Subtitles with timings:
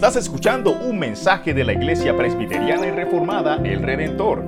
[0.00, 4.42] Estás escuchando un mensaje de la Iglesia Presbiteriana y Reformada El Redentor.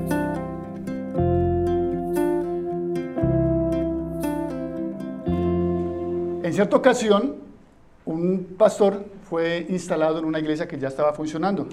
[6.43, 7.37] En cierta ocasión,
[8.07, 11.69] un pastor fue instalado en una iglesia que ya estaba funcionando.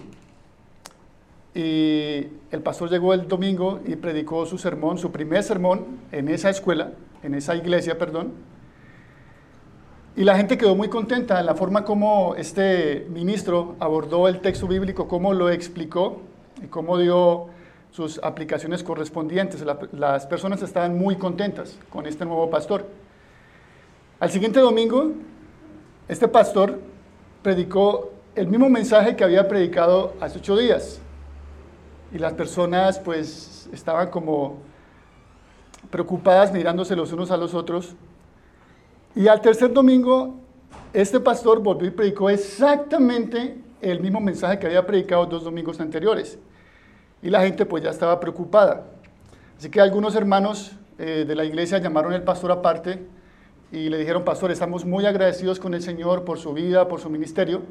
[1.55, 6.49] Y el pastor llegó el domingo y predicó su sermón, su primer sermón en esa
[6.49, 6.91] escuela,
[7.23, 8.33] en esa iglesia, perdón.
[10.15, 14.67] Y la gente quedó muy contenta en la forma como este ministro abordó el texto
[14.67, 16.21] bíblico, cómo lo explicó
[16.61, 17.47] y cómo dio
[17.91, 19.63] sus aplicaciones correspondientes.
[19.93, 22.85] las personas estaban muy contentas con este nuevo pastor.
[24.19, 25.11] Al siguiente domingo,
[26.07, 26.79] este pastor
[27.41, 30.99] predicó el mismo mensaje que había predicado hace ocho días.
[32.11, 34.57] Y las personas pues estaban como
[35.89, 37.95] preocupadas mirándose los unos a los otros.
[39.15, 40.35] Y al tercer domingo,
[40.93, 46.37] este pastor volvió y predicó exactamente el mismo mensaje que había predicado dos domingos anteriores.
[47.21, 48.85] Y la gente pues ya estaba preocupada.
[49.57, 53.05] Así que algunos hermanos eh, de la iglesia llamaron al pastor aparte
[53.71, 57.09] y le dijeron, pastor, estamos muy agradecidos con el Señor por su vida, por su
[57.09, 57.61] ministerio,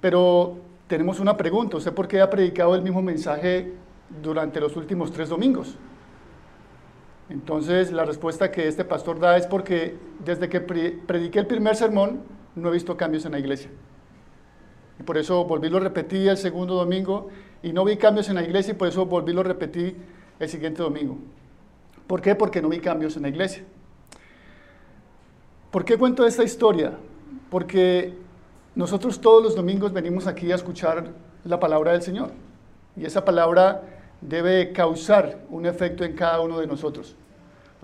[0.00, 3.72] pero tenemos una pregunta, ¿usted por qué ha predicado el mismo mensaje
[4.22, 5.76] durante los últimos tres domingos?
[7.34, 12.20] Entonces la respuesta que este pastor da es porque desde que prediqué el primer sermón
[12.54, 13.70] no he visto cambios en la iglesia.
[15.00, 18.44] Y por eso volví lo repetí el segundo domingo y no vi cambios en la
[18.44, 19.96] iglesia y por eso volví lo repetí
[20.38, 21.18] el siguiente domingo.
[22.06, 22.36] ¿Por qué?
[22.36, 23.64] Porque no vi cambios en la iglesia.
[25.72, 26.92] ¿Por qué cuento esta historia?
[27.50, 28.14] Porque
[28.76, 31.08] nosotros todos los domingos venimos aquí a escuchar
[31.42, 32.30] la palabra del Señor
[32.96, 33.82] y esa palabra
[34.20, 37.16] debe causar un efecto en cada uno de nosotros.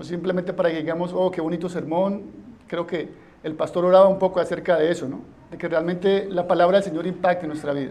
[0.00, 2.22] No simplemente para que digamos, oh, qué bonito sermón.
[2.66, 3.10] Creo que
[3.42, 5.20] el pastor oraba un poco acerca de eso, ¿no?
[5.50, 7.90] De que realmente la palabra del Señor impacte nuestra vida.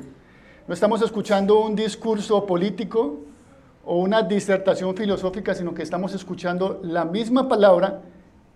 [0.68, 3.20] No estamos escuchando un discurso político
[3.86, 8.02] o una disertación filosófica, sino que estamos escuchando la misma palabra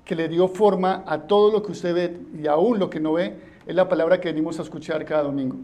[0.04, 3.14] que le dio forma a todo lo que usted ve y aún lo que no
[3.14, 3.36] ve,
[3.68, 5.58] es la palabra que venimos a escuchar cada domingo.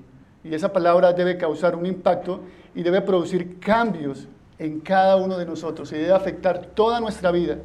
[0.43, 2.41] Y esa palabra debe causar un impacto
[2.75, 4.27] y debe producir cambios
[4.59, 7.57] en cada uno de nosotros y debe afectar toda nuestra vida,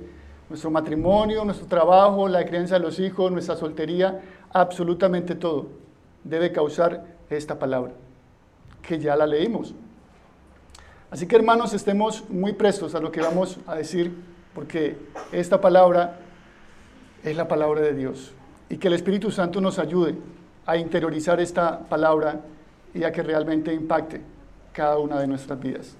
[0.48, 4.20] nuestro matrimonio, nuestro trabajo, la crianza de los hijos, nuestra soltería,
[4.52, 5.68] absolutamente todo
[6.24, 7.92] debe causar esta palabra,
[8.82, 9.74] que ya la leímos.
[11.10, 14.12] Así que hermanos, estemos muy prestos a lo que vamos a decir,
[14.54, 14.96] porque
[15.32, 16.18] esta palabra
[17.22, 18.32] es la palabra de Dios.
[18.68, 20.16] Y que el Espíritu Santo nos ayude
[20.66, 22.40] a interiorizar esta palabra
[22.94, 24.22] y a que realmente impacte
[24.72, 25.96] cada una de nuestras vidas.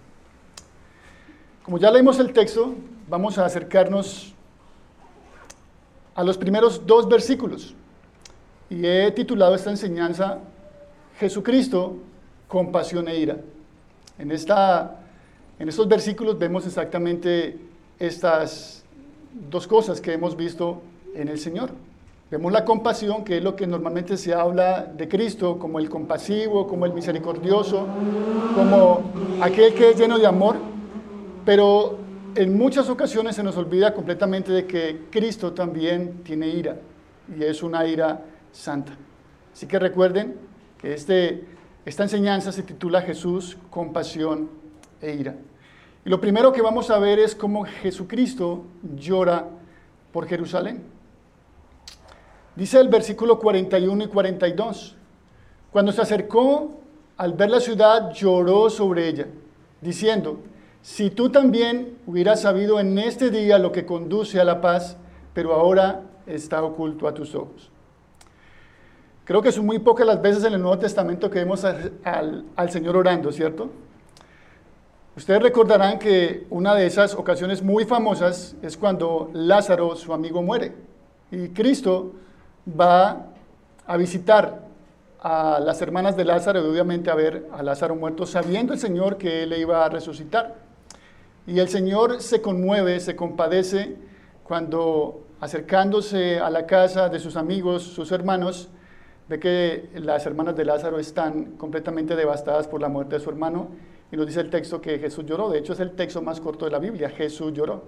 [1.62, 2.74] Como ya leímos el texto,
[3.08, 4.33] vamos a acercarnos
[6.14, 7.74] a los primeros dos versículos.
[8.70, 10.38] Y he titulado esta enseñanza
[11.18, 11.96] Jesucristo,
[12.48, 13.36] compasión e ira.
[14.18, 15.00] En, esta,
[15.58, 17.58] en estos versículos vemos exactamente
[17.98, 18.84] estas
[19.50, 20.82] dos cosas que hemos visto
[21.14, 21.70] en el Señor.
[22.30, 26.66] Vemos la compasión, que es lo que normalmente se habla de Cristo, como el compasivo,
[26.66, 27.86] como el misericordioso,
[28.56, 29.02] como
[29.40, 30.56] aquel que es lleno de amor,
[31.44, 31.98] pero
[32.36, 36.78] en muchas ocasiones se nos olvida completamente de que Cristo también tiene ira,
[37.36, 38.22] y es una ira
[38.52, 38.92] santa.
[39.52, 40.36] Así que recuerden
[40.78, 41.44] que este,
[41.84, 44.50] esta enseñanza se titula Jesús, compasión
[45.00, 45.36] e ira.
[46.04, 48.64] Y lo primero que vamos a ver es cómo Jesucristo
[48.96, 49.46] llora
[50.12, 50.82] por Jerusalén.
[52.56, 54.96] Dice el versículo 41 y 42.
[55.72, 56.80] Cuando se acercó,
[57.16, 59.26] al ver la ciudad, lloró sobre ella,
[59.80, 60.40] diciendo,
[60.84, 64.98] si tú también hubieras sabido en este día lo que conduce a la paz,
[65.32, 67.70] pero ahora está oculto a tus ojos.
[69.24, 72.98] Creo que son muy pocas las veces en el Nuevo Testamento que vemos al, Señor
[72.98, 73.70] orando, ¿cierto?
[75.16, 80.74] Ustedes recordarán que una de esas ocasiones muy famosas es cuando Lázaro, su amigo, muere.
[81.30, 82.12] Y Cristo
[82.78, 83.28] va
[83.86, 84.60] a visitar
[85.18, 89.16] a las hermanas de Lázaro y obviamente a ver a Lázaro muerto, sabiendo el Señor
[89.16, 90.63] que él le iba a resucitar.
[91.46, 93.96] Y el Señor se conmueve, se compadece
[94.44, 98.70] cuando acercándose a la casa de sus amigos, sus hermanos,
[99.28, 103.68] ve que las hermanas de Lázaro están completamente devastadas por la muerte de su hermano
[104.10, 105.50] y nos dice el texto que Jesús lloró.
[105.50, 107.82] De hecho es el texto más corto de la Biblia, Jesús lloró.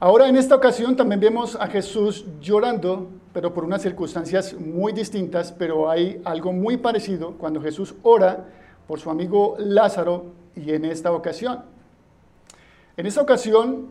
[0.00, 5.52] Ahora en esta ocasión también vemos a Jesús llorando, pero por unas circunstancias muy distintas,
[5.52, 8.46] pero hay algo muy parecido cuando Jesús ora
[8.86, 11.62] por su amigo Lázaro y en esta ocasión.
[12.96, 13.88] En esta ocasión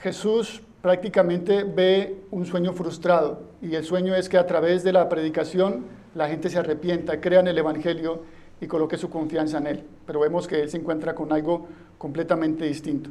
[0.00, 5.08] Jesús prácticamente ve un sueño frustrado y el sueño es que a través de la
[5.08, 8.22] predicación la gente se arrepienta, crea en el Evangelio
[8.60, 9.84] y coloque su confianza en Él.
[10.06, 11.66] Pero vemos que Él se encuentra con algo
[11.98, 13.10] completamente distinto.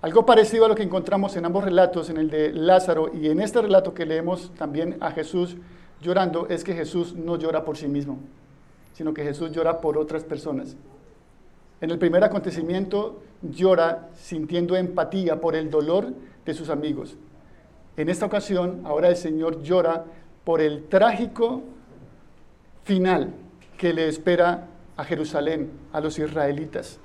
[0.00, 3.40] Algo parecido a lo que encontramos en ambos relatos, en el de Lázaro y en
[3.40, 5.56] este relato que leemos también a Jesús
[6.00, 8.18] llorando, es que Jesús no llora por sí mismo,
[8.94, 10.76] sino que Jesús llora por otras personas.
[11.82, 16.14] En el primer acontecimiento llora sintiendo empatía por el dolor
[16.46, 17.16] de sus amigos.
[17.96, 20.04] En esta ocasión, ahora el Señor llora
[20.44, 21.62] por el trágico
[22.84, 23.34] final
[23.76, 27.00] que le espera a Jerusalén, a los israelitas.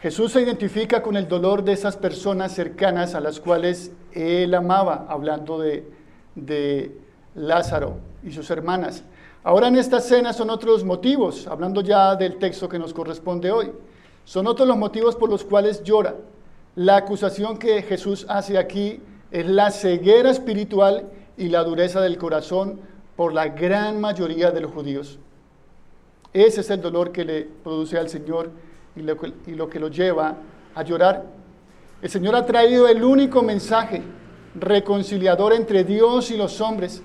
[0.00, 5.04] Jesús se identifica con el dolor de esas personas cercanas a las cuales él amaba,
[5.10, 5.86] hablando de,
[6.34, 6.96] de
[7.34, 9.04] Lázaro y sus hermanas.
[9.46, 13.70] Ahora en esta escena son otros motivos, hablando ya del texto que nos corresponde hoy.
[14.24, 16.14] Son otros los motivos por los cuales llora.
[16.76, 22.80] La acusación que Jesús hace aquí es la ceguera espiritual y la dureza del corazón
[23.16, 25.18] por la gran mayoría de los judíos.
[26.32, 28.50] Ese es el dolor que le produce al Señor
[28.96, 29.02] y
[29.52, 30.38] lo que lo lleva
[30.74, 31.22] a llorar.
[32.00, 34.02] El Señor ha traído el único mensaje
[34.54, 37.02] reconciliador entre Dios y los hombres,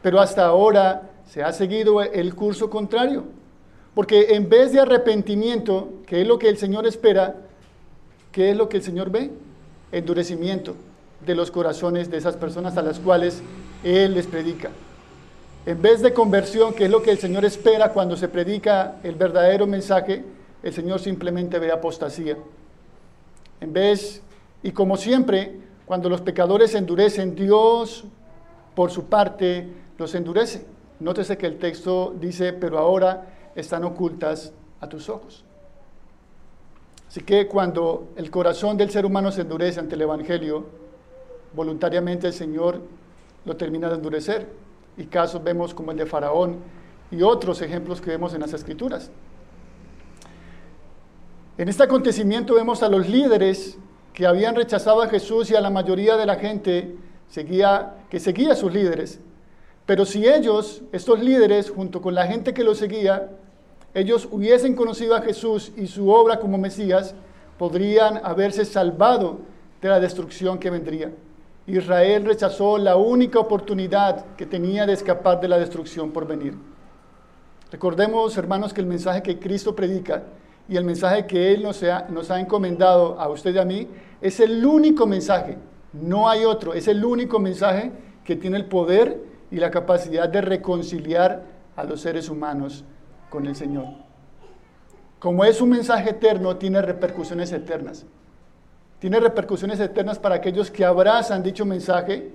[0.00, 3.24] pero hasta ahora se ha seguido el curso contrario.
[3.94, 7.36] Porque en vez de arrepentimiento, que es lo que el Señor espera,
[8.30, 9.30] ¿qué es lo que el Señor ve?
[9.92, 10.74] Endurecimiento
[11.24, 13.42] de los corazones de esas personas a las cuales
[13.84, 14.70] Él les predica.
[15.66, 19.14] En vez de conversión, que es lo que el Señor espera cuando se predica el
[19.14, 20.24] verdadero mensaje,
[20.62, 22.36] el Señor simplemente ve apostasía.
[23.60, 24.22] En vez,
[24.62, 28.04] y como siempre, cuando los pecadores endurecen, Dios,
[28.74, 30.64] por su parte, los endurece.
[31.02, 35.44] Nótese que el texto dice, pero ahora están ocultas a tus ojos.
[37.08, 40.64] Así que cuando el corazón del ser humano se endurece ante el Evangelio,
[41.54, 42.80] voluntariamente el Señor
[43.44, 44.46] lo termina de endurecer.
[44.96, 46.58] Y casos vemos como el de Faraón
[47.10, 49.10] y otros ejemplos que vemos en las Escrituras.
[51.58, 53.76] En este acontecimiento vemos a los líderes
[54.14, 56.96] que habían rechazado a Jesús y a la mayoría de la gente
[57.28, 59.20] seguía, que seguía a sus líderes.
[59.86, 63.30] Pero si ellos, estos líderes, junto con la gente que los seguía,
[63.94, 67.14] ellos hubiesen conocido a Jesús y su obra como Mesías,
[67.58, 69.38] podrían haberse salvado
[69.80, 71.12] de la destrucción que vendría.
[71.66, 76.54] Israel rechazó la única oportunidad que tenía de escapar de la destrucción por venir.
[77.70, 80.22] Recordemos, hermanos, que el mensaje que Cristo predica
[80.68, 83.88] y el mensaje que Él nos ha, nos ha encomendado a usted y a mí
[84.20, 85.58] es el único mensaje,
[85.92, 87.92] no hay otro, es el único mensaje
[88.24, 91.42] que tiene el poder y la capacidad de reconciliar
[91.76, 92.84] a los seres humanos
[93.28, 93.84] con el Señor.
[95.18, 98.06] Como es un mensaje eterno, tiene repercusiones eternas.
[98.98, 102.32] Tiene repercusiones eternas para aquellos que abrazan dicho mensaje,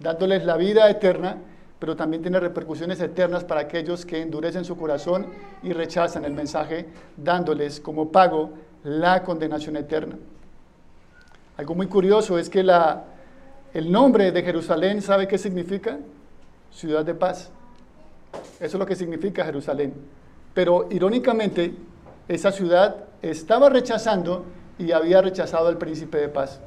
[0.00, 1.38] dándoles la vida eterna,
[1.78, 5.26] pero también tiene repercusiones eternas para aquellos que endurecen su corazón
[5.62, 6.86] y rechazan el mensaje,
[7.16, 8.50] dándoles como pago
[8.82, 10.16] la condenación eterna.
[11.58, 13.04] Algo muy curioso es que la,
[13.72, 15.98] el nombre de Jerusalén, ¿sabe qué significa?
[16.76, 17.48] Ciudad de paz.
[18.60, 19.94] Eso es lo que significa Jerusalén.
[20.52, 21.74] Pero irónicamente,
[22.28, 24.44] esa ciudad estaba rechazando
[24.78, 26.60] y había rechazado al príncipe de paz.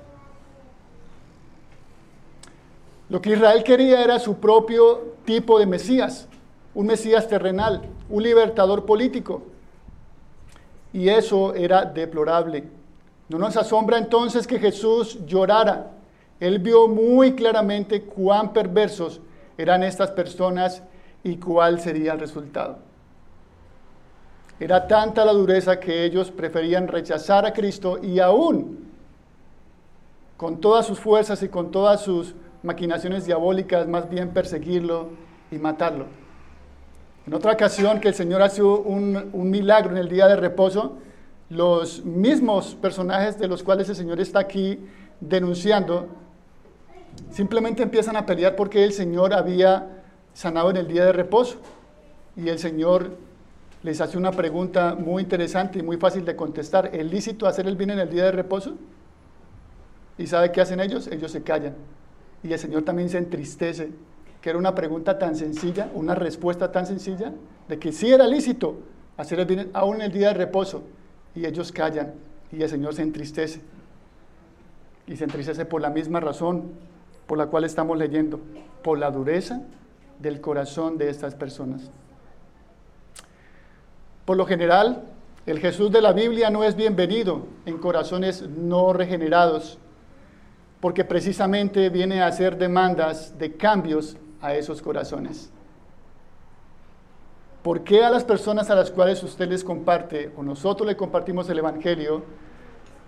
[3.07, 6.27] Lo que Israel quería era su propio tipo de Mesías,
[6.73, 9.43] un Mesías terrenal, un libertador político.
[10.91, 12.63] Y eso era deplorable.
[13.27, 15.91] No nos asombra entonces que Jesús llorara.
[16.39, 19.21] Él vio muy claramente cuán perversos
[19.59, 20.81] eran estas personas
[21.21, 22.77] y cuál sería el resultado.
[24.57, 28.89] Era tanta la dureza que ellos preferían rechazar a Cristo y aún
[30.37, 35.09] con todas sus fuerzas y con todas sus maquinaciones diabólicas, más bien perseguirlo
[35.51, 36.05] y matarlo.
[37.27, 40.97] En otra ocasión que el Señor hace un, un, milagro en el día de reposo,
[41.49, 44.79] los mismos personajes de los cuales el Señor está aquí
[45.19, 46.07] denunciando,
[47.31, 51.57] simplemente empiezan a pelear porque el Señor había sanado en el día de reposo.
[52.35, 53.17] Y el Señor
[53.83, 56.89] les hace una pregunta muy interesante y muy fácil de contestar.
[56.93, 58.75] ¿Es lícito hacer el bien en el día de reposo?
[60.17, 61.07] ¿Y sabe qué hacen ellos?
[61.07, 61.75] Ellos se callan.
[62.43, 63.91] Y el Señor también se entristece,
[64.41, 67.33] que era una pregunta tan sencilla, una respuesta tan sencilla,
[67.67, 68.79] de que sí era lícito
[69.17, 70.83] hacer el bien aún en el día de reposo.
[71.35, 72.13] Y ellos callan
[72.51, 73.61] y el Señor se entristece.
[75.07, 76.71] Y se entristece por la misma razón
[77.29, 78.39] por la cual estamos leyendo,
[78.81, 79.61] por la dureza
[80.17, 81.91] del corazón de estas personas.
[84.25, 85.03] Por lo general,
[85.45, 89.77] el Jesús de la Biblia no es bienvenido en corazones no regenerados,
[90.79, 95.51] porque precisamente viene a hacer demandas de cambios a esos corazones.
[97.61, 101.47] ¿Por qué a las personas a las cuales usted les comparte o nosotros le compartimos
[101.47, 102.23] el Evangelio,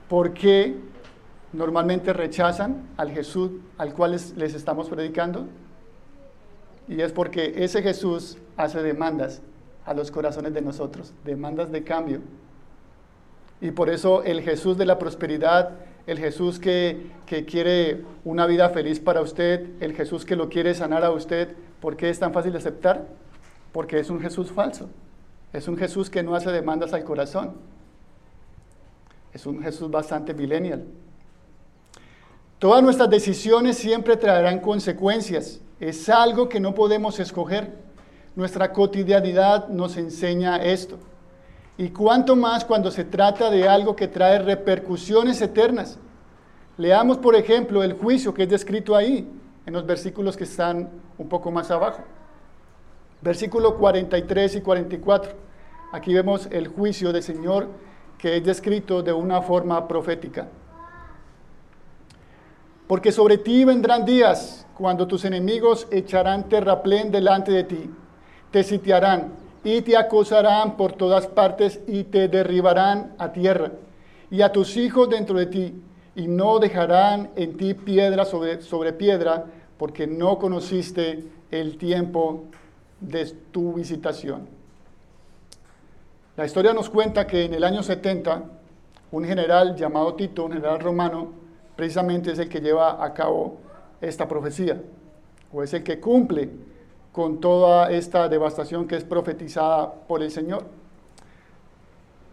[0.08, 0.91] por qué
[1.54, 5.48] normalmente rechazan al Jesús al cual les, estamos predicando?
[6.88, 9.42] Y es porque ese Jesús hace demandas
[9.86, 12.22] a los corazones de nosotros, demandas de cambio.
[13.60, 15.72] Y por eso el Jesús de la prosperidad,
[16.08, 20.74] el Jesús que, que, quiere una vida feliz para usted, el Jesús que lo quiere
[20.74, 23.06] sanar a usted, ¿por qué es tan fácil de aceptar?
[23.72, 24.90] Porque es un Jesús falso.
[25.54, 27.54] Es un Jesús que no hace demandas al corazón.
[29.34, 30.86] Es un Jesús bastante millennial.
[32.62, 35.60] Todas nuestras decisiones siempre traerán consecuencias.
[35.80, 37.72] Es algo que no podemos escoger.
[38.36, 41.00] Nuestra cotidianidad nos enseña esto.
[41.76, 45.98] Y cuanto más cuando se trata de algo que trae repercusiones eternas.
[46.78, 49.28] Leamos, por ejemplo, el juicio que es descrito ahí,
[49.66, 50.88] en los versículos que están
[51.18, 52.04] un poco más abajo.
[53.24, 55.32] Versículo 43 y 44.
[55.94, 57.70] Aquí vemos el juicio del Señor
[58.20, 60.48] que es descrito de una forma profética.
[62.92, 67.90] Porque sobre ti vendrán días cuando tus enemigos echarán terraplén delante de ti,
[68.52, 69.32] te sitiarán
[69.64, 73.72] y te acosarán por todas partes y te derribarán a tierra
[74.30, 75.82] y a tus hijos dentro de ti,
[76.18, 79.46] y no dejarán en ti piedra sobre, sobre piedra,
[79.78, 82.44] porque no conociste el tiempo
[83.00, 84.50] de tu visitación.
[86.36, 88.44] La historia nos cuenta que en el año 70,
[89.14, 91.41] un general llamado Tito, un general romano,
[91.76, 93.58] precisamente es el que lleva a cabo
[94.00, 94.82] esta profecía,
[95.54, 96.50] o es el que cumple
[97.12, 100.66] con toda esta devastación que es profetizada por el Señor.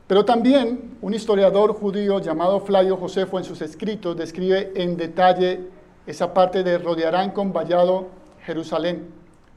[0.06, 5.60] Pero también un historiador judío llamado Flavio Josefo en sus escritos describe en detalle
[6.06, 8.06] esa parte de rodearán con vallado
[8.46, 9.08] Jerusalén,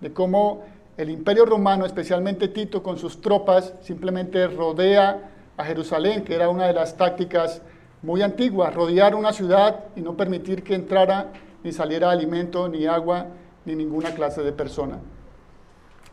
[0.01, 0.63] de cómo
[0.97, 6.67] el imperio romano, especialmente Tito con sus tropas, simplemente rodea a Jerusalén, que era una
[6.67, 7.61] de las tácticas
[8.01, 11.31] muy antiguas, rodear una ciudad y no permitir que entrara
[11.63, 13.27] ni saliera alimento, ni agua,
[13.65, 14.99] ni ninguna clase de persona.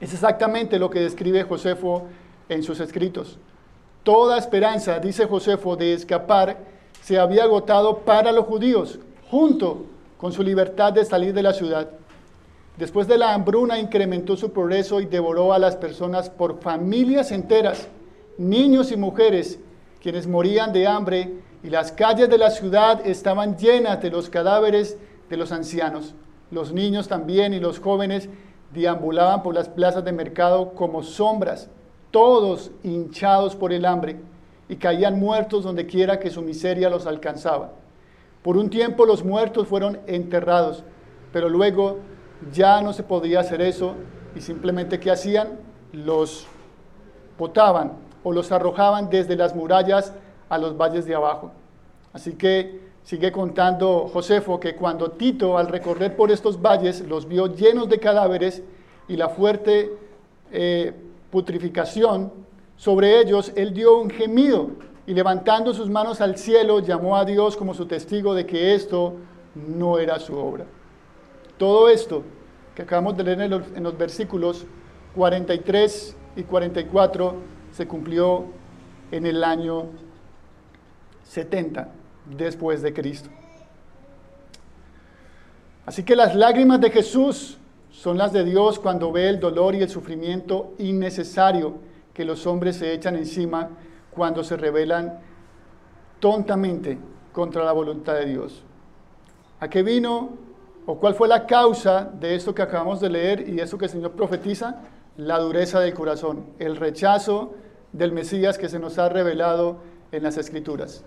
[0.00, 2.06] Es exactamente lo que describe Josefo
[2.48, 3.38] en sus escritos.
[4.02, 6.58] Toda esperanza, dice Josefo, de escapar
[7.02, 8.98] se había agotado para los judíos,
[9.30, 9.86] junto
[10.18, 11.90] con su libertad de salir de la ciudad.
[12.76, 17.88] Después de la hambruna incrementó su progreso y devoró a las personas por familias enteras,
[18.36, 19.58] niños y mujeres,
[20.00, 24.96] quienes morían de hambre, y las calles de la ciudad estaban llenas de los cadáveres
[25.28, 26.14] de los ancianos.
[26.50, 28.28] Los niños también y los jóvenes
[28.72, 31.68] deambulaban por las plazas de mercado como sombras,
[32.10, 34.20] todos hinchados por el hambre,
[34.68, 37.72] y caían muertos donde quiera que su miseria los alcanzaba.
[38.42, 40.84] Por un tiempo los muertos fueron enterrados,
[41.32, 41.98] pero luego
[42.52, 43.94] ya no se podía hacer eso
[44.36, 45.58] y simplemente ¿qué hacían?
[45.92, 46.46] Los
[47.38, 50.12] botaban o los arrojaban desde las murallas
[50.48, 51.52] a los valles de abajo.
[52.12, 57.46] Así que Sigue contando Josefo que cuando Tito al recorrer por estos valles los vio
[57.46, 58.62] llenos de cadáveres
[59.08, 59.90] y la fuerte
[60.52, 60.92] eh,
[61.30, 62.30] putrificación
[62.76, 64.72] sobre ellos, él dio un gemido
[65.06, 69.14] y levantando sus manos al cielo llamó a Dios como su testigo de que esto
[69.54, 70.66] no era su obra.
[71.56, 72.24] Todo esto
[72.74, 74.66] que acabamos de leer en los, en los versículos
[75.14, 77.34] 43 y 44
[77.72, 78.44] se cumplió
[79.10, 79.86] en el año
[81.28, 81.88] 70
[82.36, 83.30] después de Cristo.
[85.86, 87.58] Así que las lágrimas de Jesús
[87.90, 91.78] son las de Dios cuando ve el dolor y el sufrimiento innecesario
[92.12, 93.70] que los hombres se echan encima
[94.10, 95.20] cuando se rebelan
[96.20, 96.98] tontamente
[97.32, 98.62] contra la voluntad de Dios.
[99.60, 100.30] ¿A qué vino
[100.86, 103.86] o cuál fue la causa de esto que acabamos de leer y de esto que
[103.86, 104.82] el Señor profetiza?
[105.16, 107.54] La dureza del corazón, el rechazo
[107.92, 109.78] del Mesías que se nos ha revelado
[110.12, 111.04] en las Escrituras.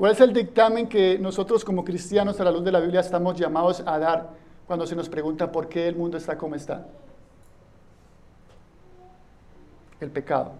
[0.00, 3.38] ¿Cuál es el dictamen que nosotros como cristianos a la luz de la Biblia estamos
[3.38, 4.30] llamados a dar
[4.66, 6.86] cuando se nos pregunta por qué el mundo está como está?
[10.00, 10.52] El pecado.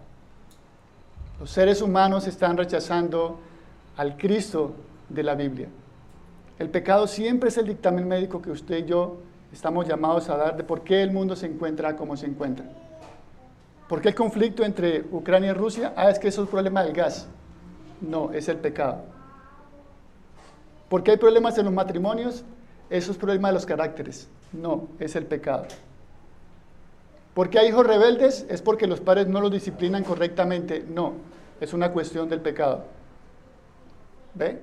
[1.39, 3.39] Los seres humanos están rechazando
[3.97, 4.75] al Cristo
[5.09, 5.69] de la Biblia.
[6.59, 9.21] El pecado siempre es el dictamen médico que usted y yo
[9.51, 12.67] estamos llamados a dar de por qué el mundo se encuentra como se encuentra.
[13.89, 15.93] ¿Por qué el conflicto entre Ucrania y Rusia?
[15.95, 17.27] Ah, es que eso es un problema del gas.
[18.01, 19.19] No, es el pecado.
[20.91, 22.43] ¿Por qué hay problemas en los matrimonios?
[22.89, 24.27] Eso es problema de los caracteres.
[24.51, 25.65] No, es el pecado.
[27.33, 28.45] ¿Por qué hay hijos rebeldes?
[28.49, 30.85] Es porque los padres no los disciplinan correctamente.
[30.85, 31.13] No,
[31.61, 32.83] es una cuestión del pecado.
[34.33, 34.59] ¿Ve?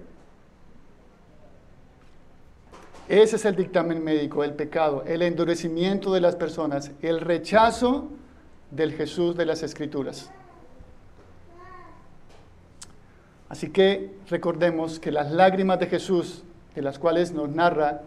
[3.08, 8.10] Ese es el dictamen médico, el pecado, el endurecimiento de las personas, el rechazo
[8.70, 10.30] del Jesús de las Escrituras.
[13.48, 18.02] Así que recordemos que las lágrimas de Jesús, de las cuales nos narra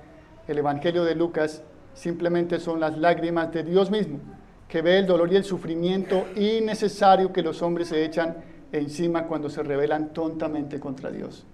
[0.48, 4.20] el Evangelio de Lucas, simplemente son las lágrimas de Dios mismo,
[4.68, 8.38] que ve el dolor y el sufrimiento innecesario que los hombres se echan
[8.72, 11.46] encima cuando se rebelan tontamente contra Dios.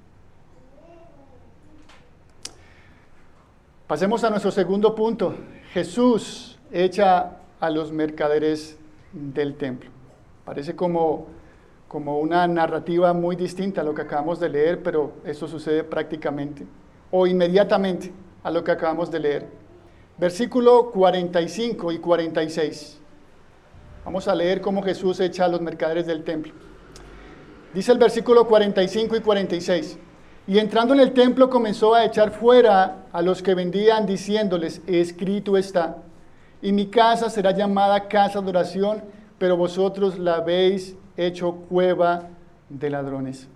[3.88, 5.34] Pasemos a nuestro segundo punto.
[5.72, 8.78] Jesús echa a los mercaderes
[9.14, 9.90] del templo.
[10.44, 11.28] Parece como,
[11.88, 16.66] como una narrativa muy distinta a lo que acabamos de leer, pero eso sucede prácticamente
[17.12, 18.12] o inmediatamente
[18.44, 19.48] a lo que acabamos de leer.
[20.18, 23.00] Versículo 45 y 46.
[24.04, 26.54] Vamos a leer cómo Jesús echa a los mercaderes del templo.
[27.74, 30.00] Dice el versículo 45 y 46.
[30.48, 35.58] Y entrando en el templo comenzó a echar fuera a los que vendían diciéndoles, escrito
[35.58, 35.98] está,
[36.62, 39.04] y mi casa será llamada casa de oración,
[39.38, 42.30] pero vosotros la habéis hecho cueva
[42.70, 43.48] de ladrones.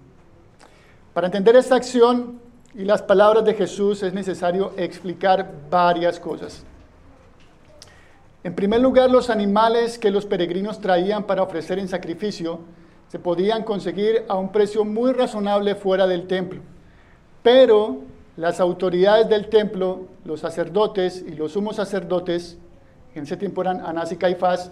[1.13, 2.39] Para entender esta acción
[2.73, 6.65] y las palabras de Jesús es necesario explicar varias cosas.
[8.43, 12.59] En primer lugar, los animales que los peregrinos traían para ofrecer en sacrificio
[13.09, 16.61] se podían conseguir a un precio muy razonable fuera del templo.
[17.43, 17.99] Pero
[18.37, 22.57] las autoridades del templo, los sacerdotes y los sumos sacerdotes,
[23.13, 24.71] en ese tiempo eran Anás y Caifás,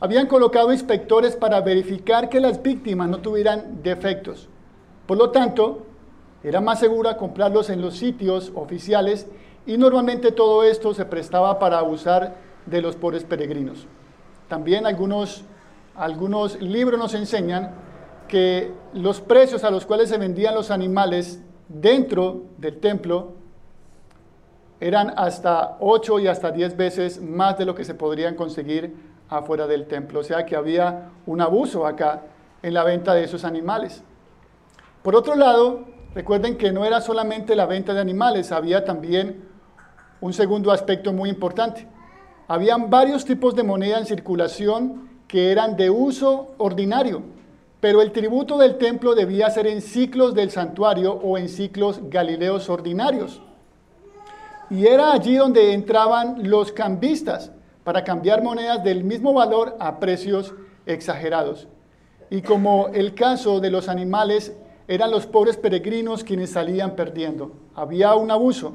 [0.00, 4.48] habían colocado inspectores para verificar que las víctimas no tuvieran defectos.
[5.06, 5.86] Por lo tanto,
[6.42, 9.26] era más segura comprarlos en los sitios oficiales
[9.66, 12.36] y normalmente todo esto se prestaba para abusar
[12.66, 13.86] de los pobres peregrinos.
[14.48, 15.44] También algunos,
[15.94, 17.74] algunos libros nos enseñan
[18.28, 23.32] que los precios a los cuales se vendían los animales dentro del templo
[24.78, 28.94] eran hasta 8 y hasta 10 veces más de lo que se podrían conseguir
[29.28, 30.20] afuera del templo.
[30.20, 32.22] O sea que había un abuso acá
[32.62, 34.02] en la venta de esos animales.
[35.02, 35.84] Por otro lado,
[36.14, 39.44] recuerden que no era solamente la venta de animales, había también
[40.20, 41.86] un segundo aspecto muy importante.
[42.48, 47.22] Habían varios tipos de moneda en circulación que eran de uso ordinario
[47.80, 52.68] pero el tributo del templo debía ser en ciclos del santuario o en ciclos galileos
[52.68, 53.42] ordinarios.
[54.70, 57.52] Y era allí donde entraban los cambistas
[57.86, 60.52] para cambiar monedas del mismo valor a precios
[60.86, 61.68] exagerados.
[62.30, 64.56] Y como el caso de los animales,
[64.88, 67.52] eran los pobres peregrinos quienes salían perdiendo.
[67.76, 68.72] Había un abuso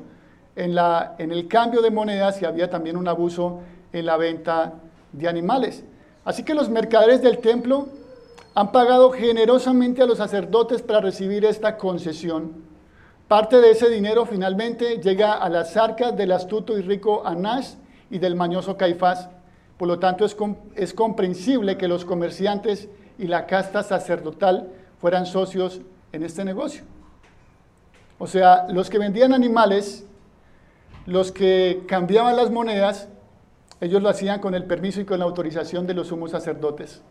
[0.56, 3.60] en, la, en el cambio de monedas y había también un abuso
[3.92, 4.76] en la venta
[5.12, 5.84] de animales.
[6.24, 7.90] Así que los mercaderes del templo
[8.56, 12.64] han pagado generosamente a los sacerdotes para recibir esta concesión.
[13.28, 17.78] Parte de ese dinero finalmente llega a las arcas del astuto y rico Anás
[18.12, 19.30] y del mañoso Caifás.
[19.78, 20.38] Por lo tanto, es,
[20.76, 26.84] es comprensible que los comerciantes y la casta sacerdotal fueran socios en este negocio.
[28.20, 30.06] O sea, los que vendían animales,
[31.08, 33.08] los que cambiaban las monedas,
[33.80, 37.02] ellos lo hacían con el permiso y con la autorización de los sumos sacerdotes.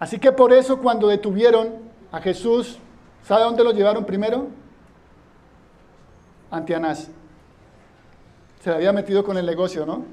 [0.00, 1.74] Así que por eso cuando detuvieron
[2.10, 2.78] a Jesús,
[3.22, 4.48] ¿sabe dónde lo llevaron primero?
[6.50, 7.10] Ante Anás.
[8.60, 10.04] Se había metido con el negocio, ¿no?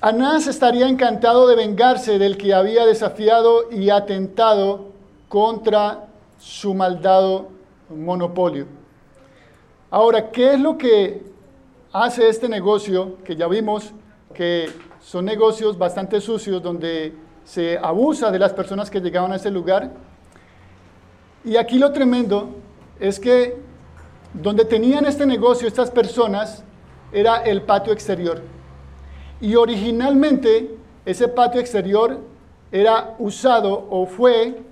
[0.00, 4.92] Anás estaría encantado de vengarse del que había desafiado y atentado
[5.28, 6.06] contra
[6.38, 7.48] su maldado
[7.90, 8.66] monopolio.
[9.90, 11.28] Ahora, ¿qué es lo que
[11.92, 13.92] hace este negocio que ya vimos
[14.34, 17.14] que son negocios bastante sucios donde
[17.44, 19.90] se abusa de las personas que llegaban a ese lugar.
[21.44, 22.50] Y aquí lo tremendo
[23.00, 23.56] es que
[24.34, 26.64] donde tenían este negocio estas personas
[27.12, 28.42] era el patio exterior.
[29.40, 32.20] Y originalmente ese patio exterior
[32.70, 34.62] era usado o fue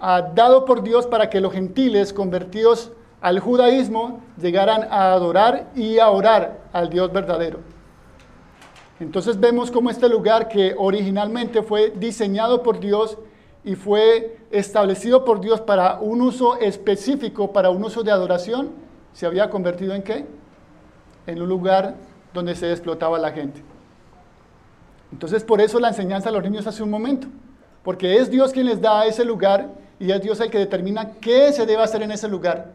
[0.00, 5.98] ah, dado por Dios para que los gentiles convertidos al judaísmo llegaran a adorar y
[5.98, 7.60] a orar al Dios verdadero.
[9.00, 13.18] Entonces vemos cómo este lugar que originalmente fue diseñado por Dios
[13.64, 18.70] y fue establecido por Dios para un uso específico, para un uso de adoración,
[19.16, 20.26] se había convertido en qué?
[21.26, 21.94] En un lugar
[22.34, 23.62] donde se explotaba la gente.
[25.10, 27.26] Entonces por eso la enseñanza a los niños hace un momento,
[27.82, 31.50] porque es Dios quien les da ese lugar y es Dios el que determina qué
[31.54, 32.72] se debe hacer en ese lugar.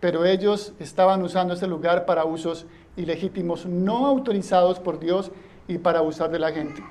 [0.00, 2.64] Pero ellos estaban usando ese lugar para usos
[2.96, 5.32] ilegítimos no autorizados por Dios
[5.68, 6.82] y para abusar de la gente.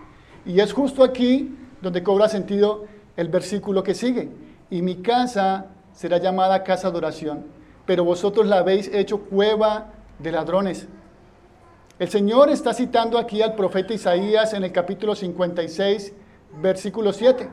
[0.46, 2.86] Y es justo aquí donde cobra sentido
[3.18, 4.30] el versículo que sigue.
[4.70, 10.32] Y mi casa será llamada casa de oración, pero vosotros la habéis hecho cueva de
[10.32, 10.88] ladrones.
[12.00, 16.14] El Señor está citando aquí al profeta Isaías en el capítulo 56,
[16.62, 17.50] versículo 7,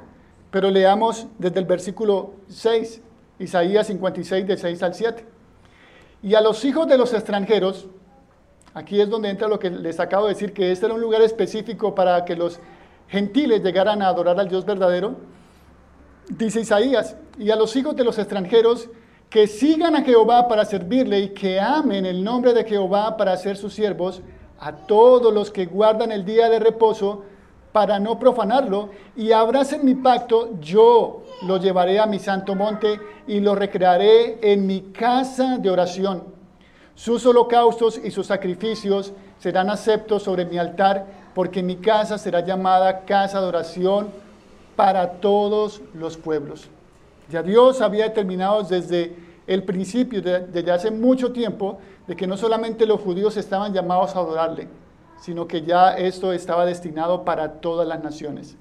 [0.50, 3.02] pero leamos desde el versículo 6,
[3.38, 5.26] Isaías 56, de 6 al 7.
[6.22, 7.88] Y a los hijos de los extranjeros,
[8.74, 11.22] aquí es donde entra lo que les acabo de decir, que este era un lugar
[11.22, 12.58] específico para que los
[13.08, 15.16] gentiles llegaran a adorar al Dios verdadero,
[16.28, 18.88] dice Isaías, y a los hijos de los extranjeros
[19.30, 23.56] que sigan a Jehová para servirle y que amen el nombre de Jehová para ser
[23.56, 24.22] sus siervos,
[24.58, 27.24] a todos los que guardan el día de reposo
[27.72, 33.40] para no profanarlo y abracen mi pacto, yo lo llevaré a mi santo monte y
[33.40, 36.24] lo recrearé en mi casa de oración.
[36.94, 43.04] Sus holocaustos y sus sacrificios serán aceptos sobre mi altar, porque mi casa será llamada
[43.04, 44.08] casa de oración
[44.74, 46.68] para todos los pueblos.
[47.30, 49.14] Ya Dios había determinado desde
[49.46, 54.20] el principio, desde hace mucho tiempo, de que no solamente los judíos estaban llamados a
[54.20, 54.68] adorarle,
[55.20, 58.56] sino que ya esto estaba destinado para todas las naciones.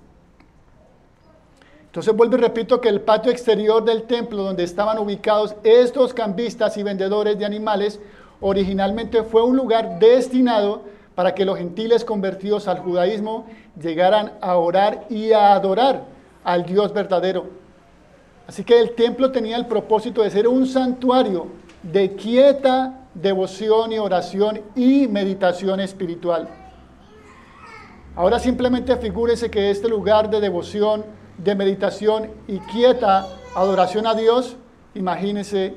[1.86, 6.77] Entonces vuelvo y repito que el patio exterior del templo donde estaban ubicados estos cambistas
[6.77, 7.99] y vendedores de animales
[8.39, 10.84] originalmente fue un lugar destinado
[11.15, 13.47] para que los gentiles convertidos al judaísmo
[13.82, 16.03] llegaran a orar y a adorar
[16.43, 17.47] al Dios verdadero.
[18.47, 21.47] Así que el templo tenía el propósito de ser un santuario
[21.83, 26.47] de quieta devoción y oración y meditación espiritual.
[28.15, 31.05] Ahora simplemente figúrese que este lugar de devoción,
[31.38, 34.55] de meditación y quieta adoración a Dios,
[34.95, 35.75] imagínese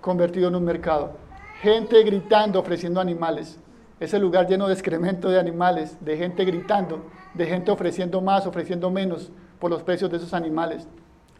[0.00, 1.16] convertido en un mercado.
[1.60, 3.58] Gente gritando, ofreciendo animales
[4.00, 8.90] ese lugar lleno de excremento de animales, de gente gritando, de gente ofreciendo más, ofreciendo
[8.90, 10.86] menos por los precios de esos animales.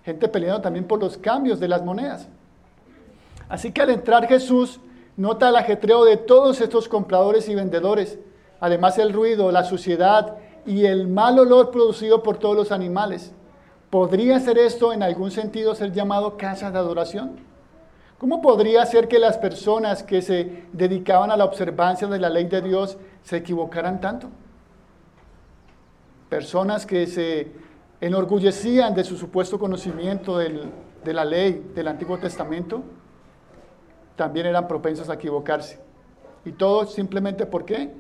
[0.04, 2.28] Gente peleando también por los cambios de las monedas.
[3.48, 4.80] Así que al entrar Jesús,
[5.16, 8.18] nota el ajetreo de todos estos compradores y vendedores,
[8.60, 10.36] además el ruido, la suciedad
[10.66, 13.32] y el mal olor producido por todos los animales.
[13.90, 17.36] ¿Podría ser esto en algún sentido ser llamado casa de adoración?
[18.18, 22.44] ¿Cómo podría ser que las personas que se dedicaban a la observancia de la ley
[22.44, 24.28] de Dios se equivocaran tanto?
[26.28, 27.52] Personas que se
[28.06, 32.82] enorgullecían de su supuesto conocimiento de la ley del Antiguo Testamento,
[34.14, 35.80] también eran propensos a equivocarse.
[36.44, 37.90] Y todo simplemente ¿por qué?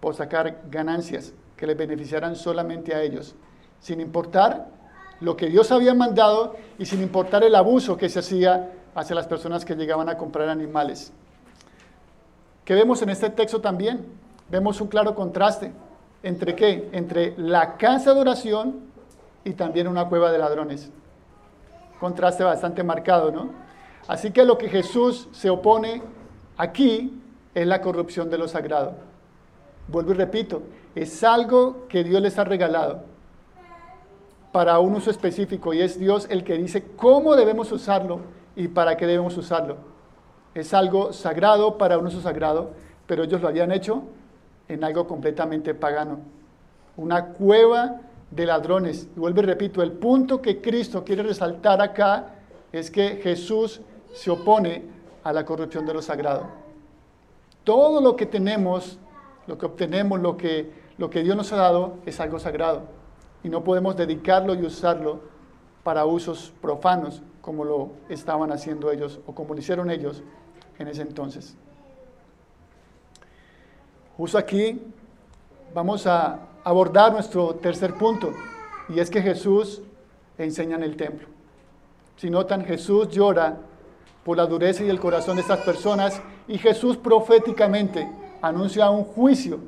[0.00, 3.36] Por sacar ganancias que les beneficiaran solamente a ellos,
[3.78, 4.66] sin importar
[5.20, 9.28] lo que Dios había mandado y sin importar el abuso que se hacía hacia las
[9.28, 11.12] personas que llegaban a comprar animales.
[12.64, 14.04] ¿Qué vemos en este texto también?
[14.50, 15.72] Vemos un claro contraste.
[16.24, 16.88] ¿Entre qué?
[16.92, 18.91] Entre la casa de oración
[19.44, 20.90] y también una cueva de ladrones.
[22.00, 23.50] Contraste bastante marcado, ¿no?
[24.08, 26.02] Así que lo que Jesús se opone
[26.56, 27.20] aquí
[27.54, 28.94] es la corrupción de lo sagrado.
[29.88, 30.62] Vuelvo y repito,
[30.94, 33.02] es algo que Dios les ha regalado
[34.52, 38.20] para un uso específico y es Dios el que dice cómo debemos usarlo
[38.54, 39.76] y para qué debemos usarlo.
[40.54, 42.72] Es algo sagrado para un uso sagrado,
[43.06, 44.02] pero ellos lo habían hecho
[44.68, 46.20] en algo completamente pagano.
[46.96, 48.00] Una cueva
[48.34, 49.08] de ladrones.
[49.14, 52.34] Y vuelvo y repito, el punto que Cristo quiere resaltar acá
[52.72, 53.80] es que Jesús
[54.12, 54.82] se opone
[55.22, 56.46] a la corrupción de lo sagrado.
[57.64, 58.98] Todo lo que tenemos,
[59.46, 62.82] lo que obtenemos, lo que, lo que Dios nos ha dado es algo sagrado.
[63.44, 65.20] Y no podemos dedicarlo y usarlo
[65.82, 70.22] para usos profanos como lo estaban haciendo ellos o como lo hicieron ellos
[70.78, 71.56] en ese entonces.
[74.16, 74.80] Justo aquí
[75.74, 78.32] vamos a abordar nuestro tercer punto
[78.88, 79.82] y es que Jesús
[80.38, 81.28] enseña en el templo.
[82.16, 83.58] Si notan, Jesús llora
[84.24, 88.08] por la dureza y el corazón de estas personas y Jesús proféticamente
[88.40, 89.58] anuncia un juicio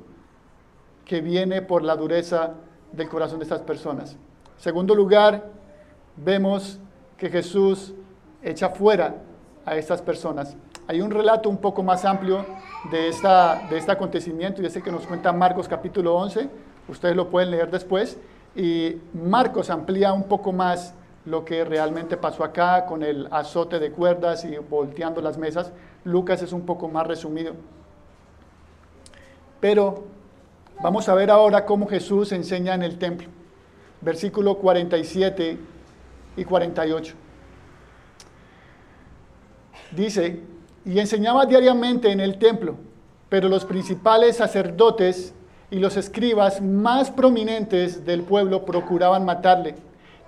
[1.05, 2.55] que viene por la dureza
[2.93, 4.17] del corazón de estas personas.
[4.57, 5.51] segundo lugar,
[6.17, 6.79] vemos
[7.17, 7.93] que Jesús
[8.43, 9.17] echa fuera
[9.67, 10.57] a estas personas.
[10.87, 12.45] Hay un relato un poco más amplio
[12.91, 16.49] de, esta, de este acontecimiento y ese que nos cuenta Marcos capítulo 11.
[16.89, 18.19] Ustedes lo pueden leer después.
[18.57, 20.95] Y Marcos amplía un poco más
[21.25, 25.73] lo que realmente pasó acá con el azote de cuerdas y volteando las mesas.
[26.05, 27.55] Lucas es un poco más resumido.
[29.61, 30.05] Pero
[30.83, 33.29] vamos a ver ahora cómo Jesús enseña en el templo.
[34.01, 35.59] Versículo 47
[36.37, 37.15] y 48.
[39.93, 40.43] Dice,
[40.85, 42.77] y enseñaba diariamente en el templo,
[43.29, 45.35] pero los principales sacerdotes
[45.75, 49.75] y los escribas más prominentes del pueblo procuraban matarle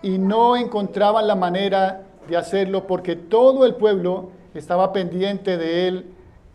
[0.03, 6.07] y no encontraban la manera de hacerlo porque todo el pueblo estaba pendiente de él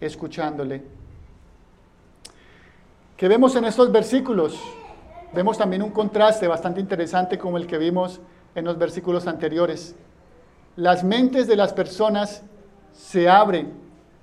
[0.02, 0.84] escuchándole.
[3.16, 4.60] ¿Qué vemos en estos versículos?
[5.32, 8.20] Vemos también un contraste bastante interesante como el que vimos
[8.56, 9.96] en los versículos anteriores.
[10.76, 12.44] Las mentes de las personas
[12.92, 13.72] se abren,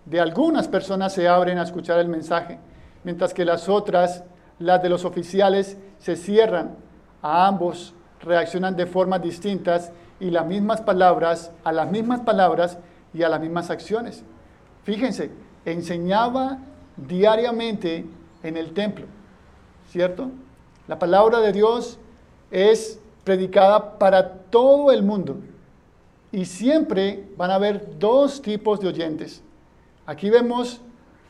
[0.04, 2.58] de algunas personas se abren a escuchar el mensaje,
[3.02, 4.24] mientras que las otras,
[4.58, 6.76] las de los oficiales, se cierran.
[7.22, 12.78] A ambos reaccionan de formas distintas y las mismas palabras, a las mismas palabras
[13.14, 14.24] y a las mismas acciones.
[14.84, 15.30] Fíjense,
[15.64, 16.58] enseñaba
[16.96, 18.06] diariamente
[18.42, 19.06] en el templo,
[19.90, 20.30] ¿cierto?
[20.86, 21.98] La palabra de Dios
[22.50, 25.36] es predicada para todo el mundo
[26.32, 29.42] y siempre van a haber dos tipos de oyentes.
[30.06, 30.80] Aquí vemos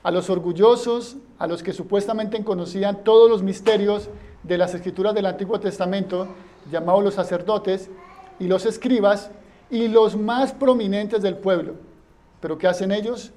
[0.09, 4.09] a los orgullosos, a los que supuestamente conocían todos los misterios
[4.42, 6.29] de las escrituras del Antiguo Testamento,
[6.73, 7.90] llamados los sacerdotes,
[8.38, 9.31] y los escribas,
[9.68, 11.75] y los más prominentes del pueblo.
[12.40, 13.33] Pero ¿qué hacen ellos?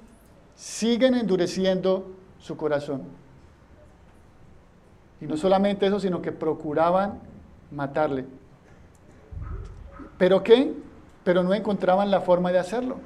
[0.56, 2.06] Siguen endureciendo
[2.40, 3.02] su corazón.
[5.20, 7.20] Y no solamente eso, sino que procuraban
[7.70, 8.24] matarle.
[10.16, 10.72] ¿Pero qué?
[11.22, 12.96] Pero no encontraban la forma de hacerlo,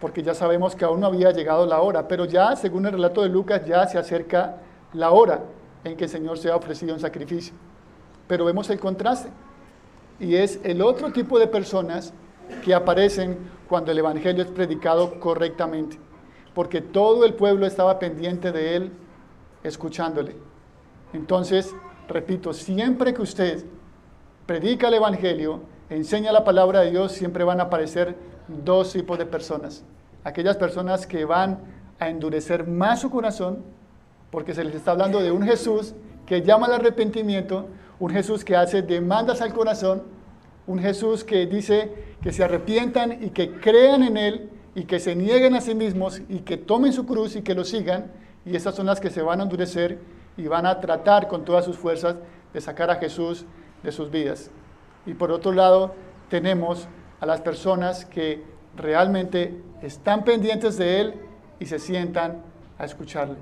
[0.00, 3.22] porque ya sabemos que aún no había llegado la hora, pero ya, según el relato
[3.22, 4.58] de Lucas, ya se acerca
[4.92, 5.42] la hora
[5.84, 7.54] en que el Señor se ha ofrecido en sacrificio.
[8.26, 9.30] Pero vemos el contraste,
[10.20, 12.12] y es el otro tipo de personas
[12.64, 15.98] que aparecen cuando el Evangelio es predicado correctamente,
[16.54, 18.92] porque todo el pueblo estaba pendiente de él,
[19.62, 20.36] escuchándole.
[21.12, 21.74] Entonces,
[22.08, 23.64] repito, siempre que usted
[24.46, 28.16] predica el Evangelio, enseña la palabra de Dios, siempre van a aparecer
[28.48, 29.84] dos tipos de personas.
[30.24, 31.58] Aquellas personas que van
[31.98, 33.58] a endurecer más su corazón,
[34.30, 35.94] porque se les está hablando de un Jesús
[36.26, 40.02] que llama al arrepentimiento, un Jesús que hace demandas al corazón,
[40.66, 45.16] un Jesús que dice que se arrepientan y que crean en Él y que se
[45.16, 48.12] nieguen a sí mismos y que tomen su cruz y que lo sigan,
[48.44, 49.98] y esas son las que se van a endurecer
[50.36, 52.16] y van a tratar con todas sus fuerzas
[52.52, 53.44] de sacar a Jesús
[53.82, 54.50] de sus vidas.
[55.06, 55.94] Y por otro lado,
[56.28, 56.86] tenemos
[57.20, 58.44] a las personas que
[58.76, 61.14] realmente están pendientes de Él
[61.58, 62.42] y se sientan
[62.78, 63.36] a escucharle.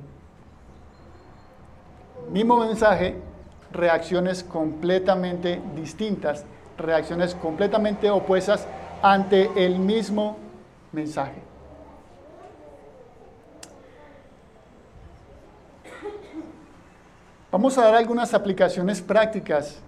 [2.30, 3.16] Mismo mensaje,
[3.72, 6.44] reacciones completamente distintas,
[6.78, 8.66] reacciones completamente opuestas
[9.02, 10.36] ante el mismo
[10.92, 11.46] mensaje.
[17.52, 19.78] Vamos a dar algunas aplicaciones prácticas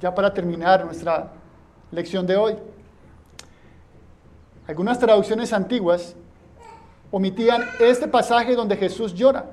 [0.00, 1.28] ya para terminar nuestra
[1.90, 2.56] lección de hoy.
[4.72, 6.16] Algunas traducciones antiguas
[7.10, 9.44] omitían este pasaje donde Jesús llora,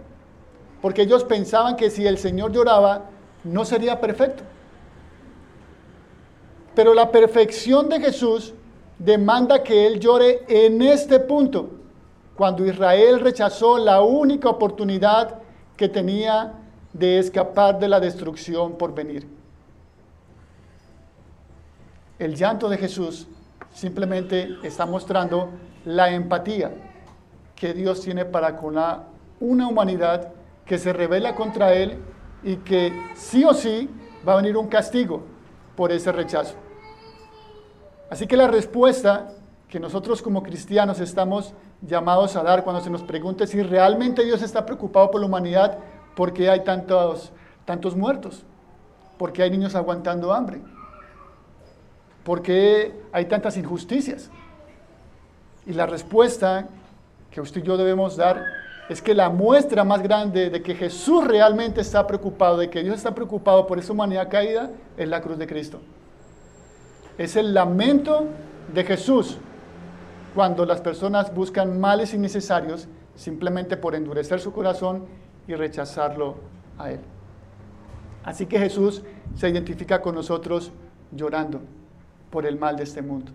[0.82, 3.10] porque ellos pensaban que si el Señor lloraba,
[3.43, 4.43] no sería perfecto.
[6.73, 8.53] Pero la perfección de Jesús
[8.97, 11.69] demanda que Él llore en este punto,
[12.38, 15.41] cuando Israel rechazó la única oportunidad
[15.75, 16.53] que tenía
[16.93, 19.27] de escapar de la destrucción por venir.
[22.17, 23.27] El llanto de Jesús
[23.73, 25.49] simplemente está mostrando
[25.86, 26.71] la empatía
[27.55, 28.77] que Dios tiene para con
[29.39, 30.32] una humanidad
[30.65, 31.97] que se revela contra Él
[32.43, 33.89] y que sí o sí
[34.27, 35.23] va a venir un castigo
[35.75, 36.55] por ese rechazo.
[38.10, 39.29] Así que la respuesta
[39.67, 44.41] que nosotros como cristianos estamos llamados a dar cuando se nos pregunte si realmente Dios
[44.41, 45.77] está preocupado por la humanidad
[46.19, 47.32] ¿Por qué hay tantos,
[47.63, 48.43] tantos muertos?
[49.17, 50.62] ¿Por qué hay niños aguantando hambre?
[52.23, 54.29] ¿Por qué hay tantas injusticias?
[55.65, 56.67] Y la respuesta
[57.32, 58.43] que usted y yo debemos dar
[58.89, 62.97] es que la muestra más grande de que Jesús realmente está preocupado, de que Dios
[62.97, 65.79] está preocupado por esa humanidad caída, es la cruz de Cristo.
[67.17, 68.25] Es el lamento
[68.73, 69.38] de Jesús
[70.34, 75.05] cuando las personas buscan males innecesarios simplemente por endurecer su corazón
[75.47, 76.36] y rechazarlo
[76.77, 76.99] a Él.
[78.23, 79.03] Así que Jesús
[79.36, 80.71] se identifica con nosotros
[81.12, 81.62] llorando
[82.29, 83.31] por el mal de este mundo.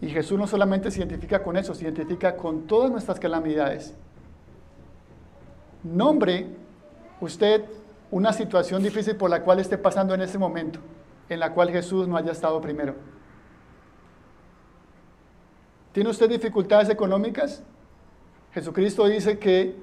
[0.00, 3.94] Y Jesús no solamente se identifica con eso, se identifica con todas nuestras calamidades.
[5.82, 6.46] Nombre
[7.20, 7.64] usted
[8.10, 10.80] una situación difícil por la cual esté pasando en este momento,
[11.28, 12.94] en la cual Jesús no haya estado primero.
[15.92, 17.62] ¿Tiene usted dificultades económicas?
[18.52, 19.76] Jesucristo dice que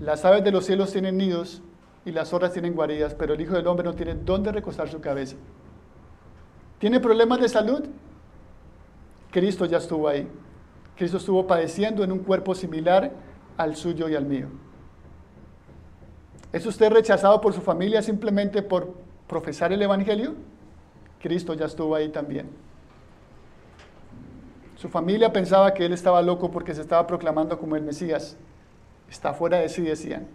[0.00, 1.62] las aves de los cielos tienen nidos
[2.04, 5.00] y las zorras tienen guaridas, pero el Hijo del Hombre no tiene dónde recostar su
[5.00, 5.36] cabeza.
[6.78, 7.84] ¿Tiene problemas de salud?
[9.30, 10.28] Cristo ya estuvo ahí.
[10.96, 13.10] Cristo estuvo padeciendo en un cuerpo similar
[13.56, 14.48] al suyo y al mío.
[16.52, 18.94] ¿Es usted rechazado por su familia simplemente por
[19.26, 20.34] profesar el Evangelio?
[21.20, 22.48] Cristo ya estuvo ahí también.
[24.76, 28.36] Su familia pensaba que él estaba loco porque se estaba proclamando como el Mesías.
[29.10, 30.28] está fuera de sí, decían.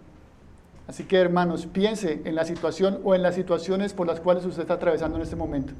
[0.90, 4.62] Así que hermanos, piense en la situación o en las situaciones por las cuales usted
[4.62, 5.72] está atravesando en este momento.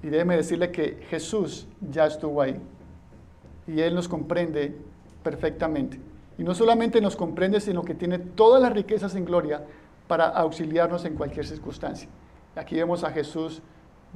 [0.00, 2.56] Y déjeme decirle que Jesús ya estuvo ahí.
[3.66, 4.76] Y Él nos comprende
[5.24, 5.98] perfectamente.
[6.38, 9.64] Y no solamente nos comprende, sino que tiene todas las riquezas en gloria
[10.06, 12.08] para auxiliarnos en cualquier circunstancia.
[12.54, 13.60] Aquí vemos a Jesús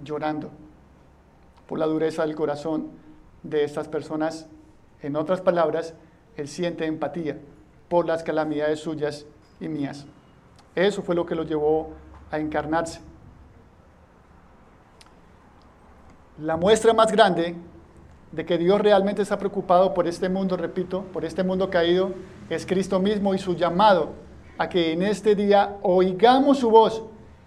[0.05, 0.51] llorando
[1.67, 2.91] por la dureza del corazón
[3.43, 4.47] de estas personas.
[5.03, 5.95] En otras palabras,
[6.37, 7.37] Él siente empatía
[7.91, 9.27] por las calamidades suyas
[9.61, 10.07] y mías.
[10.77, 11.91] Eso fue lo que lo llevó
[12.31, 13.01] a encarnarse.
[16.39, 17.57] La muestra más grande
[18.31, 22.13] de que Dios realmente está preocupado por este mundo, repito, por este mundo caído,
[22.49, 24.11] es Cristo mismo y su llamado
[24.57, 27.03] a que en este día oigamos su voz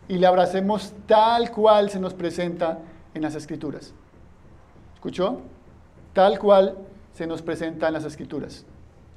[0.10, 2.80] y le abracemos tal cual se nos presenta
[3.14, 3.94] en las Escrituras.
[4.96, 5.40] ¿Escuchó?
[6.12, 6.78] Tal cual
[7.14, 8.66] se nos presenta en las Escrituras.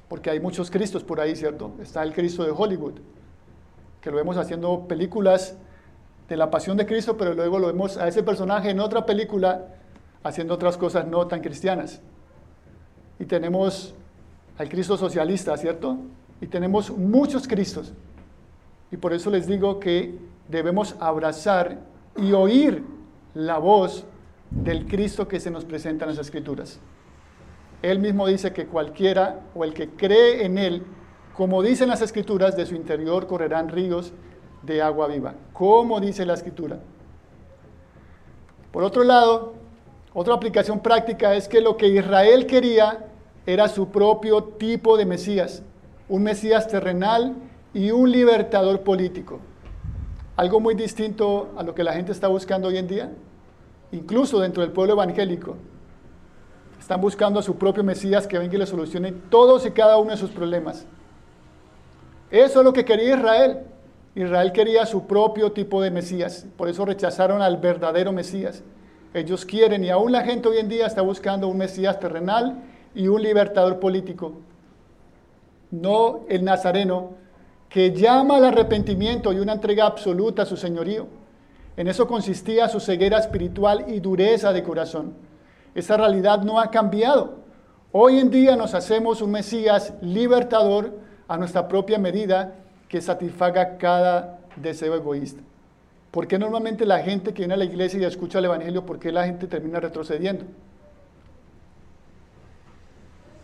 [0.07, 1.73] Porque hay muchos Cristos por ahí, ¿cierto?
[1.81, 2.95] Está el Cristo de Hollywood,
[4.01, 5.57] que lo vemos haciendo películas
[6.29, 9.67] de la pasión de Cristo, pero luego lo vemos a ese personaje en otra película
[10.23, 12.01] haciendo otras cosas no tan cristianas.
[13.19, 13.95] Y tenemos
[14.57, 15.97] al Cristo socialista, ¿cierto?
[16.41, 17.93] Y tenemos muchos Cristos.
[18.91, 20.17] Y por eso les digo que
[20.47, 21.79] debemos abrazar
[22.15, 22.83] y oír
[23.33, 24.05] la voz
[24.49, 26.79] del Cristo que se nos presenta en las Escrituras.
[27.81, 30.83] Él mismo dice que cualquiera o el que cree en Él,
[31.35, 34.13] como dicen las Escrituras, de su interior correrán ríos
[34.63, 35.35] de agua viva.
[35.53, 36.79] Como dice la Escritura.
[38.71, 39.53] Por otro lado,
[40.13, 43.05] otra aplicación práctica es que lo que Israel quería
[43.45, 45.61] era su propio tipo de Mesías,
[46.09, 47.35] un Mesías terrenal
[47.73, 49.39] y un libertador político.
[50.35, 53.11] Algo muy distinto a lo que la gente está buscando hoy en día,
[53.91, 55.55] incluso dentro del pueblo evangélico.
[56.87, 60.11] Están buscando a su propio Mesías que venga y le solucione todos y cada uno
[60.11, 60.85] de sus problemas.
[62.31, 63.57] Eso es lo que quería Israel.
[64.15, 68.63] Israel quería su propio tipo de Mesías, por eso rechazaron al verdadero Mesías.
[69.13, 72.63] Ellos quieren, y aún la gente hoy en día está buscando un Mesías terrenal
[72.95, 74.35] y un libertador político.
[75.71, 77.15] No el nazareno
[77.67, 81.05] que llama al arrepentimiento y una entrega absoluta a su señorío.
[81.75, 85.26] En eso consistía su ceguera espiritual y dureza de corazón.
[85.77, 87.35] Esa realidad no ha cambiado.
[87.91, 90.91] Hoy en día nos hacemos un Mesías libertador
[91.27, 92.55] a nuestra propia medida
[92.89, 95.43] que satisfaga cada deseo egoísta.
[96.09, 98.97] ¿Por qué normalmente la gente que viene a la iglesia y escucha el Evangelio, por
[98.97, 100.45] qué la gente termina retrocediendo?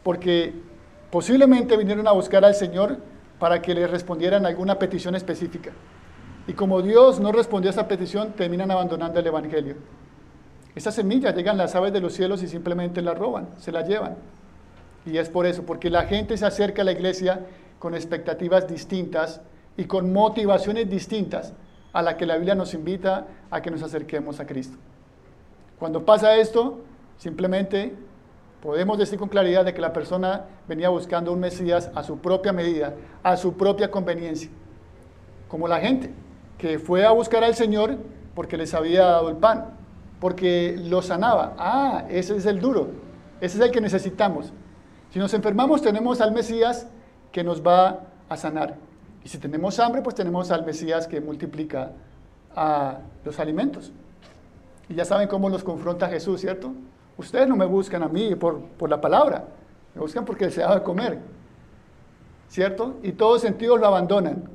[0.02, 0.56] Porque
[1.12, 2.98] posiblemente vinieron a buscar al Señor
[3.38, 5.70] para que le respondieran alguna petición específica.
[6.48, 9.76] Y como Dios no respondió a esa petición, terminan abandonando el Evangelio.
[10.76, 14.16] Esas semillas llegan las aves de los cielos y simplemente las roban, se las llevan.
[15.06, 17.46] Y es por eso, porque la gente se acerca a la iglesia
[17.80, 19.42] con expectativas distintas
[19.78, 21.54] y con motivaciones distintas
[21.92, 24.78] a la que la Biblia nos invita a que nos acerquemos a Cristo.
[25.78, 26.80] Cuando pasa esto,
[27.18, 27.94] simplemente
[28.62, 32.54] podemos decir con claridad de que la persona venía buscando un Mesías a su propia
[32.54, 34.50] medida, a su propia conveniencia,
[35.48, 36.10] como la gente
[36.58, 37.98] que fue a buscar al Señor
[38.34, 39.83] porque les había dado el pan,
[40.24, 41.54] porque lo sanaba.
[41.58, 42.92] Ah, ese es el duro,
[43.42, 44.54] ese es el que necesitamos.
[45.12, 46.88] Si nos enfermamos tenemos al Mesías
[47.30, 48.78] que nos va a sanar.
[49.22, 51.92] Y si tenemos hambre, pues tenemos al Mesías que multiplica
[53.26, 53.92] los alimentos.
[54.88, 56.72] Y ya saben cómo los confronta Jesús, ¿cierto?
[57.18, 59.44] Ustedes no me buscan a mí por, la palabra,
[59.94, 61.20] me buscan porque deseaba comer,
[62.48, 62.96] ¿cierto?
[63.04, 64.46] Y todos sentidos lo abandonan.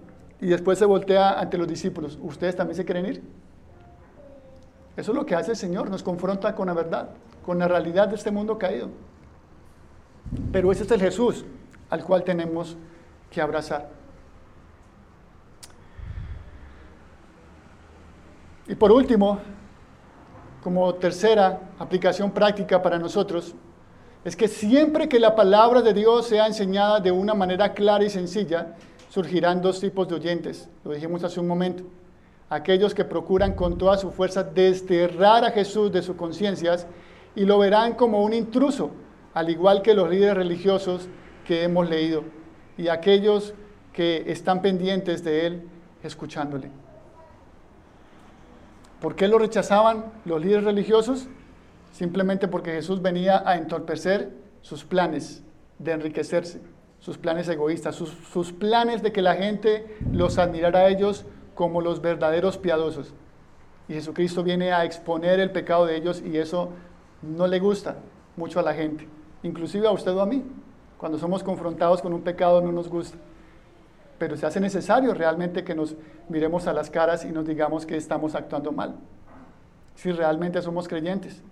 [0.41, 2.19] Y después se voltea ante los discípulos.
[2.23, 3.23] ¿Ustedes también se quieren ir?
[4.99, 7.11] Eso es lo que hace el Señor, nos confronta con la verdad,
[7.47, 8.89] con la realidad de este mundo caído.
[10.51, 11.45] Pero ese es el Jesús
[11.89, 12.77] al cual tenemos
[13.31, 13.91] que abrazar.
[18.67, 19.39] Y por último,
[20.65, 23.55] como tercera aplicación práctica para nosotros,
[24.25, 28.11] es que siempre que la palabra de Dios sea enseñada de una manera clara y
[28.11, 28.75] sencilla,
[29.09, 30.69] surgirán dos tipos de oyentes.
[30.83, 31.85] Lo dijimos hace un momento.
[32.51, 36.87] Aquellos que procuran con toda su fuerza desterrar a Jesús de sus conciencias
[37.35, 38.91] y lo verán como un intruso,
[39.35, 41.09] al igual que los líderes religiosos
[41.47, 42.25] que hemos leído,
[42.77, 43.55] y aquellos
[43.93, 45.69] que están pendientes de Él
[46.03, 46.71] escuchándole.
[49.01, 51.29] ¿Por qué lo rechazaban los líderes religiosos?
[51.93, 55.43] Simplemente porque Jesús venía a entorpecer sus planes
[55.79, 56.61] de enriquecerse,
[56.99, 61.27] sus planes egoístas, sus, planes de que la gente los admirara a ellos
[61.59, 63.13] como los verdaderos piadosos.
[63.89, 66.69] Y Jesucristo viene a exponer el pecado de ellos y eso
[67.21, 67.97] no le gusta
[68.37, 69.09] mucho a la gente,
[69.43, 70.45] inclusive a usted o a mí.
[70.99, 73.19] Cuando somos confrontados con un pecado no nos gusta.
[74.19, 75.97] Pero se hace necesario realmente que nos
[76.29, 78.95] miremos a las caras y nos digamos que estamos actuando mal.
[79.97, 81.43] Si realmente somos creyentes.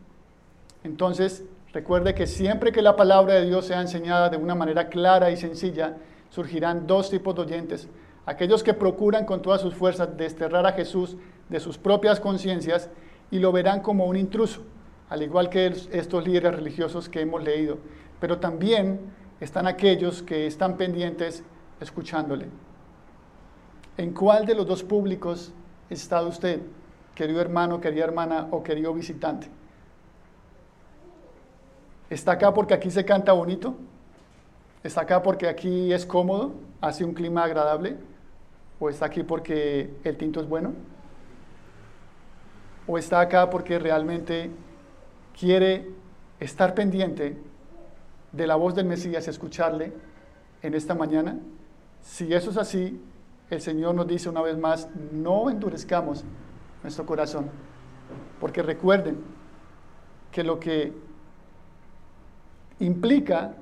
[0.85, 1.43] Entonces,
[1.73, 5.37] recuerde que siempre que la palabra de Dios sea enseñada de una manera clara y
[5.37, 5.97] sencilla,
[6.31, 7.89] surgirán dos tipos de oyentes.
[8.27, 11.17] Aquellos que procuran con todas sus fuerzas desterrar a Jesús
[11.49, 12.91] de sus propias conciencias
[13.31, 14.63] y lo verán como un intruso,
[15.09, 17.79] al igual que estos líderes religiosos que hemos leído.
[18.19, 18.99] Pero también
[19.41, 21.45] están aquellos que están pendientes
[21.81, 22.49] escuchándole.
[23.97, 25.53] ¿En cuál de los dos públicos
[25.89, 26.61] está usted,
[27.15, 29.49] querido hermano, querida hermana o querido visitante?
[32.11, 33.77] ¿Está acá porque aquí se canta bonito?
[34.83, 37.97] ¿Está acá porque aquí es cómodo, hace un clima agradable?
[38.79, 40.75] ¿O está aquí porque el tinto es bueno?
[42.87, 44.51] ¿O está acá porque realmente
[45.39, 45.89] quiere
[46.39, 47.37] estar pendiente
[48.33, 49.93] de la voz del Mesías, escucharle
[50.63, 51.39] en esta mañana?
[52.03, 53.01] Si eso es así,
[53.51, 56.25] el Señor nos dice una vez más, no endurezcamos
[56.83, 57.51] nuestro corazón,
[58.41, 59.19] porque recuerden
[60.31, 60.93] que lo que
[62.79, 63.55] implica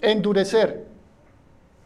[0.00, 0.86] endurecer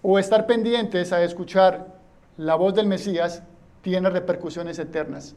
[0.03, 1.97] o estar pendientes a escuchar
[2.39, 3.43] la voz del Mesías
[3.82, 5.34] tiene repercusiones eternas.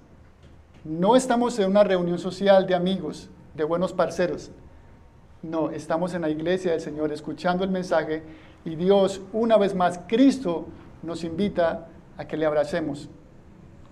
[0.84, 4.52] No estamos en una reunión social de amigos, de buenos parceros.
[5.42, 8.24] No, estamos en la iglesia del Señor escuchando el mensaje
[8.64, 10.68] y Dios, una vez más, Cristo
[11.02, 11.88] nos invita
[12.18, 13.10] a que le abracemos,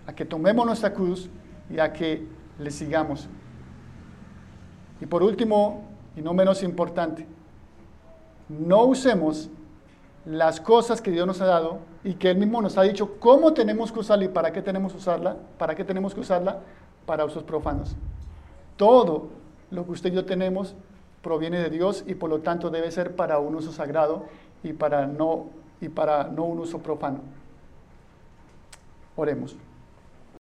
[0.05, 1.31] a que tomemos nuestra cruz
[1.67, 2.27] y a que
[2.59, 3.27] le sigamos.
[5.01, 5.83] Y por último,
[6.15, 7.25] y no menos importante,
[8.49, 9.49] no usemos
[10.25, 13.53] las cosas que Dios nos ha dado y que Él mismo nos ha dicho cómo
[13.53, 16.59] tenemos que usarla y para qué tenemos que usarla, para qué tenemos que usarla
[17.05, 17.95] para usos profanos.
[18.77, 19.29] Todo
[19.71, 20.75] lo que usted y yo tenemos
[21.21, 24.25] proviene de Dios y por lo tanto debe ser para un uso sagrado
[24.63, 25.47] y para no,
[25.81, 27.19] y para no un uso profano.
[29.15, 29.55] Oremos.